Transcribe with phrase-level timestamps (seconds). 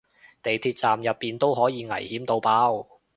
[0.41, 2.87] 地鐵站入面都可以危險到爆